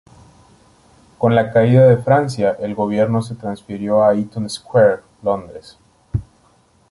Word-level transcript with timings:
Con 1.19 1.35
la 1.35 1.51
caída 1.51 1.85
de 1.87 1.97
Francia, 2.01 2.57
el 2.59 2.73
gobierno 2.73 3.21
se 3.21 3.35
transfirió 3.35 4.03
a 4.03 4.15
Eaton 4.15 4.49
Square, 4.49 5.01
Londres. 5.21 5.77